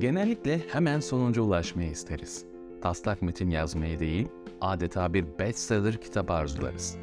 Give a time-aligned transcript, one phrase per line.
[0.00, 2.44] Genellikle hemen sonuca ulaşmayı isteriz.
[2.82, 4.28] Taslak metin yazmayı değil,
[4.60, 6.96] adeta bir bestseller kitap arzularız.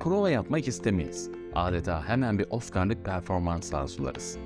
[0.00, 1.30] Prova yapmak istemeyiz.
[1.54, 4.38] Adeta hemen bir Oscar'lık performans arzularız.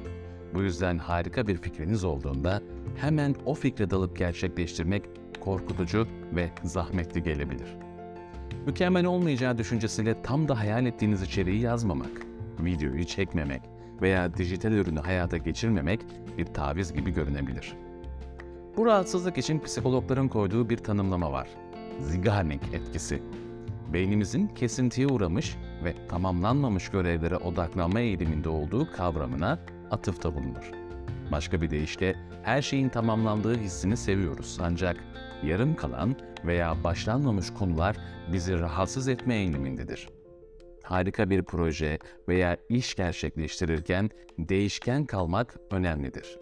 [0.55, 2.63] Bu yüzden harika bir fikriniz olduğunda
[2.97, 5.03] hemen o fikre dalıp gerçekleştirmek
[5.41, 7.77] korkutucu ve zahmetli gelebilir.
[8.67, 12.27] Mükemmel olmayacağı düşüncesiyle tam da hayal ettiğiniz içeriği yazmamak,
[12.61, 13.63] videoyu çekmemek
[14.03, 16.01] veya dijital ürünü hayata geçirmemek
[16.39, 17.77] bir taviz gibi görünebilir.
[18.77, 21.49] Bu rahatsızlık için psikologların koyduğu bir tanımlama var.
[22.01, 23.23] Zeigarnik etkisi.
[23.93, 29.59] Beynimizin kesintiye uğramış ve tamamlanmamış görevlere odaklanma eğiliminde olduğu kavramına
[29.91, 30.71] atıfta bulunur.
[31.33, 34.97] Başka bir deyişle her şeyin tamamlandığı hissini seviyoruz ancak
[35.43, 37.97] yarım kalan veya başlanmamış konular
[38.33, 40.22] bizi rahatsız etme eğilimindedir.
[40.83, 46.39] Harika bir proje veya iş gerçekleştirirken değişken kalmak önemlidir.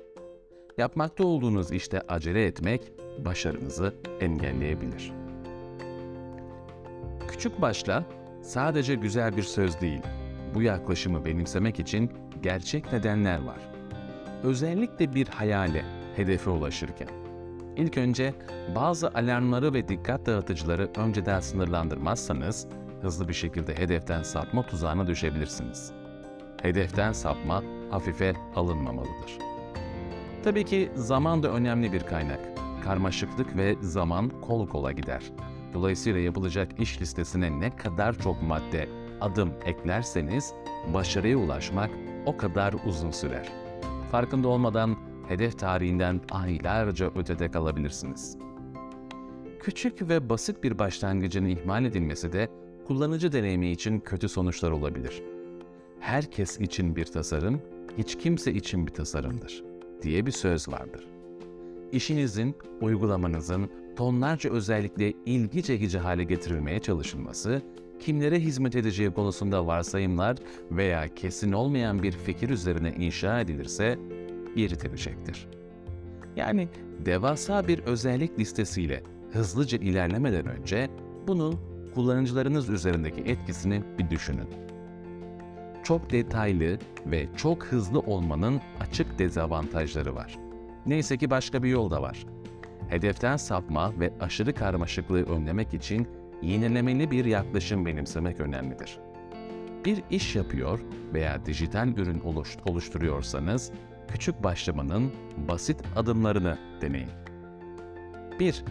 [0.79, 2.93] Yapmakta olduğunuz işte acele etmek
[3.25, 5.13] başarınızı engelleyebilir.
[7.29, 8.05] Küçük başla
[8.43, 10.03] sadece güzel bir söz değil.
[10.55, 13.59] Bu yaklaşımı benimsemek için gerçek nedenler var.
[14.43, 15.85] Özellikle bir hayale,
[16.17, 17.09] hedefe ulaşırken.
[17.77, 18.35] İlk önce
[18.75, 22.67] bazı alarmları ve dikkat dağıtıcıları önceden sınırlandırmazsanız
[23.03, 25.93] hızlı bir şekilde hedeften sapma tuzağına düşebilirsiniz.
[26.63, 29.39] Hedeften sapma hafife alınmamalıdır.
[30.45, 32.41] Tabii ki zaman da önemli bir kaynak.
[32.85, 35.23] Karmaşıklık ve zaman kol kola gider.
[35.75, 38.89] Dolayısıyla yapılacak iş listesine ne kadar çok madde,
[39.21, 40.55] adım eklerseniz
[40.95, 41.91] başarıya ulaşmak
[42.27, 43.49] o kadar uzun sürer.
[44.11, 44.97] Farkında olmadan
[45.29, 48.37] hedef tarihinden aylarca ötede kalabilirsiniz.
[49.61, 52.49] Küçük ve basit bir başlangıcın ihmal edilmesi de
[52.91, 55.23] kullanıcı deneyimi için kötü sonuçlar olabilir.
[56.01, 57.61] Herkes için bir tasarım,
[57.99, 59.65] hiç kimse için bir tasarımdır
[60.03, 61.09] diye bir söz vardır.
[61.93, 67.63] İşinizin, uygulamanızın tonlarca özellikle ilgi çekici hale getirilmeye çalışılması,
[68.01, 70.37] kimlere hizmet edeceği konusunda varsayımlar
[70.71, 73.99] veya kesin olmayan bir fikir üzerine inşa edilirse
[74.57, 75.49] iritilecektir.
[76.37, 76.69] Yani
[77.05, 80.91] devasa bir özellik listesiyle hızlıca ilerlemeden önce
[81.27, 84.49] bunun kullanıcılarınız üzerindeki etkisini bir düşünün.
[85.85, 90.39] Çok detaylı ve çok hızlı olmanın açık dezavantajları var.
[90.87, 92.27] Neyse ki başka bir yol da var.
[92.89, 96.09] Hedeften sapma ve aşırı karmaşıklığı önlemek için
[96.43, 98.99] yenilemeli bir yaklaşım benimsemek önemlidir.
[99.85, 100.81] Bir iş yapıyor
[101.15, 102.23] veya dijital ürün
[102.67, 103.73] oluşturuyorsanız
[104.09, 105.13] küçük başlamanın
[105.49, 107.11] basit adımlarını deneyin.
[108.41, 108.65] 1.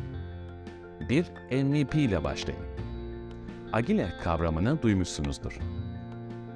[1.10, 1.26] Bir
[1.64, 2.79] MVP ile başlayın.
[3.74, 5.60] Agile kavramını duymuşsunuzdur.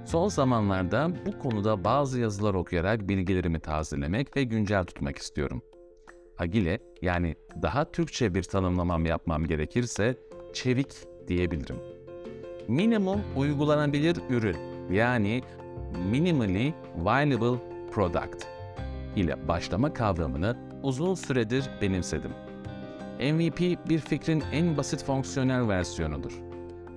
[0.05, 5.61] Son zamanlarda bu konuda bazı yazılar okuyarak bilgilerimi tazelemek ve güncel tutmak istiyorum.
[6.37, 10.17] Agile yani daha Türkçe bir tanımlamam yapmam gerekirse
[10.53, 10.93] çevik
[11.27, 11.75] diyebilirim.
[12.67, 14.57] Minimum uygulanabilir ürün
[14.91, 15.43] yani
[16.11, 17.59] minimally viable
[17.91, 18.45] product
[19.15, 22.31] ile başlama kavramını uzun süredir benimsedim.
[23.19, 26.52] MVP bir fikrin en basit fonksiyonel versiyonudur.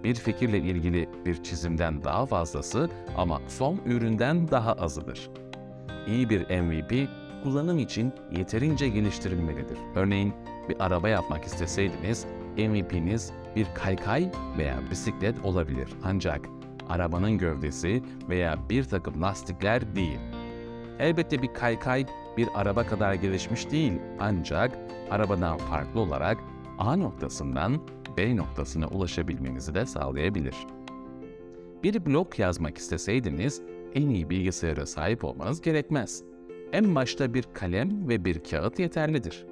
[0.06, 5.30] Bir fikirle ilgili bir çizimden daha fazlası ama son üründen daha azıdır.
[6.06, 7.08] İyi bir MVP
[7.42, 9.78] kullanım için yeterince geliştirilmelidir.
[9.94, 10.34] Örneğin
[10.68, 12.26] bir araba yapmak isteseydiniz
[12.58, 15.88] MVP'niz bir kaykay veya bisiklet olabilir.
[16.04, 16.40] Ancak
[16.88, 20.18] arabanın gövdesi veya bir takım lastikler değil.
[20.98, 22.06] Elbette bir kaykay
[22.36, 24.78] bir araba kadar gelişmiş değil ancak
[25.10, 26.38] arabadan farklı olarak
[26.78, 27.80] A noktasından
[28.16, 30.54] B noktasına ulaşabilmenizi de sağlayabilir.
[31.82, 33.62] Bir blog yazmak isteseydiniz
[33.94, 36.22] en iyi bilgisayara sahip olmanız gerekmez.
[36.72, 39.46] En başta bir kalem ve bir kağıt yeterlidir.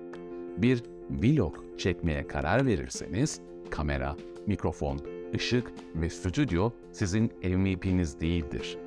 [0.56, 4.16] Bir vlog çekmeye karar verirseniz kamera,
[4.46, 5.00] mikrofon,
[5.34, 8.78] ışık ve stüdyo sizin MVP'niz değildir.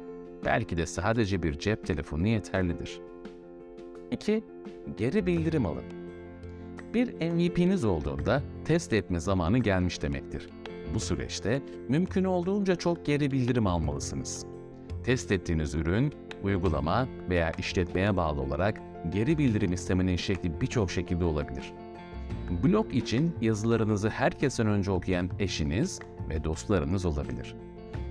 [0.45, 3.01] Belki de sadece bir cep telefonu yeterlidir.
[4.11, 4.43] 2.
[4.97, 5.96] Geri bildirim alın.
[6.97, 10.49] Bir MVP'niz olduğunda test etme zamanı gelmiş demektir.
[10.93, 14.45] Bu süreçte mümkün olduğunca çok geri bildirim almalısınız.
[15.03, 16.13] Test ettiğiniz ürün,
[16.43, 21.73] uygulama veya işletmeye bağlı olarak geri bildirim istemenin şekli birçok şekilde olabilir.
[22.63, 25.99] Blog için yazılarınızı herkesten önce okuyan eşiniz
[26.29, 27.55] ve dostlarınız olabilir.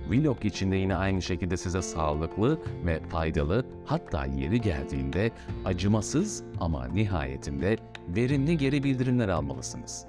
[0.09, 5.31] Vlog için de yine aynı şekilde size sağlıklı ve faydalı hatta yeri geldiğinde
[5.65, 7.77] acımasız ama nihayetinde
[8.07, 10.05] verimli geri bildirimler almalısınız.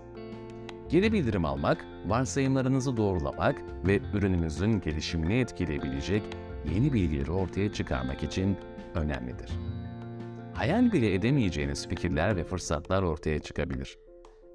[0.88, 6.22] Geri bildirim almak, varsayımlarınızı doğrulamak ve ürününüzün gelişimini etkileyebilecek
[6.74, 8.56] yeni bilgileri ortaya çıkarmak için
[8.94, 9.50] önemlidir.
[10.54, 13.98] hayal bile edemeyeceğiniz fikirler ve fırsatlar ortaya çıkabilir.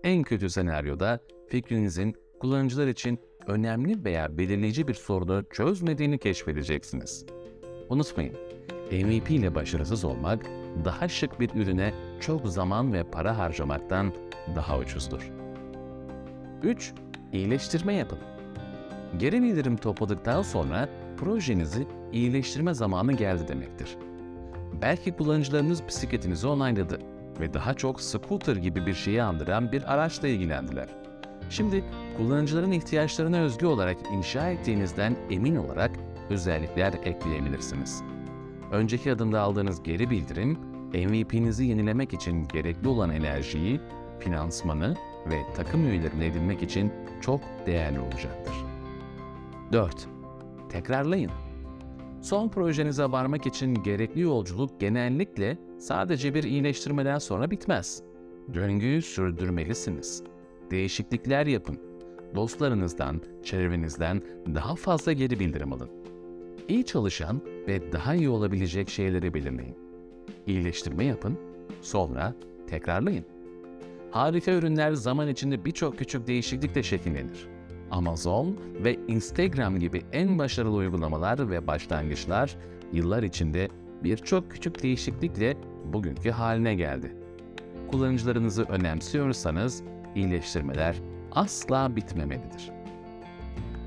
[0.04, 1.20] En kötü senaryoda
[1.50, 7.26] fikrinizin kullanıcılar için önemli veya belirleyici bir sorunu çözmediğini keşfedeceksiniz.
[7.90, 8.36] Unutmayın,
[8.92, 10.46] MVP ile başarısız olmak,
[10.86, 14.14] daha şık bir ürüne çok zaman ve para harcamaktan
[14.56, 15.32] daha ucuzdur.
[16.64, 16.94] 3.
[17.34, 18.20] İyileştirme yapın.
[19.18, 23.98] Geri bildirim topladıktan sonra projenizi iyileştirme zamanı geldi demektir.
[24.82, 27.00] Belki kullanıcılarınız bisikletinizi onayladı
[27.40, 30.88] ve daha çok scooter gibi bir şeyi andıran bir araçla ilgilendiler.
[31.50, 31.84] Şimdi
[32.18, 35.92] kullanıcıların ihtiyaçlarına özgü olarak inşa ettiğinizden emin olarak
[36.30, 38.04] özellikler ekleyebilirsiniz.
[38.72, 40.58] Önceki adımda aldığınız geri bildirim,
[40.94, 43.80] MVP'nizi yenilemek için gerekli olan enerjiyi,
[44.20, 44.96] finansmanı
[45.30, 48.54] ve takım üyelerini edinmek için çok değerli olacaktır.
[49.72, 50.08] 4.
[50.70, 51.32] Tekrarlayın.
[52.22, 58.04] Son projenize varmak için gerekli yolculuk genellikle sadece bir iyileştirmeden sonra bitmez.
[58.54, 60.24] Döngüyü sürdürmelisiniz.
[60.72, 61.93] Değişiklikler yapın.
[62.36, 64.22] Dostlarınızdan, çevrenizden
[64.56, 65.90] daha fazla geri bildirim alın.
[66.68, 69.78] İyi çalışan ve daha iyi olabilecek şeyleri belirleyin.
[70.48, 71.38] İyileştirme yapın,
[71.82, 72.36] sonra
[72.68, 73.26] tekrarlayın.
[74.12, 77.48] Harika ürünler zaman içinde birçok küçük değişiklikle şekillenir.
[77.92, 82.58] Amazon ve Instagram gibi en başarılı uygulamalar ve başlangıçlar
[82.94, 83.68] yıllar içinde
[84.04, 85.58] birçok küçük değişiklikle
[85.94, 87.16] bugünkü haline geldi.
[87.92, 89.84] Kullanıcılarınızı önemsiyorsanız
[90.16, 92.72] iyileştirmeler asla bitmemelidir.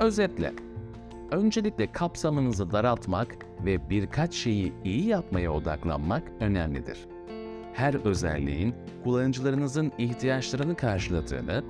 [0.00, 0.52] Özetle,
[1.31, 7.06] öncelikle kapsamınızı daraltmak ve birkaç şeyi iyi yapmaya odaklanmak önemlidir.
[7.72, 11.64] Her özelliğin kullanıcılarınızın ihtiyaçlarını karşıladığını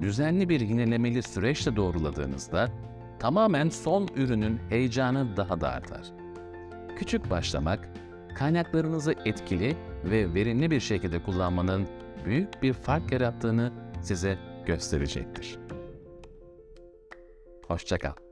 [0.00, 2.68] düzenli bir yenilemeli süreçle doğruladığınızda
[3.18, 6.12] tamamen son ürünün heyecanı daha da artar.
[6.96, 7.88] Küçük başlamak,
[8.34, 11.86] kaynaklarınızı etkili ve verimli bir şekilde kullanmanın
[12.24, 15.58] büyük bir fark yarattığını size gösterecektir.
[17.68, 18.25] Hoşçakal.